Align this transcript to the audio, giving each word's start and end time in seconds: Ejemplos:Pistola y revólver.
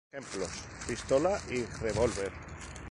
Ejemplos:Pistola 0.11 1.37
y 1.51 1.61
revólver. 1.81 2.31